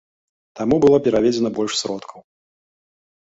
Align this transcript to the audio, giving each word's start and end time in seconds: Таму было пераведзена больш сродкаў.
Таму 0.59 0.75
было 0.85 0.97
пераведзена 1.07 1.49
больш 1.59 1.71
сродкаў. 1.81 2.19